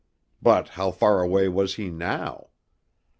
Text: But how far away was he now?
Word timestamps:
But 0.41 0.69
how 0.69 0.89
far 0.89 1.21
away 1.21 1.47
was 1.47 1.75
he 1.75 1.91
now? 1.91 2.47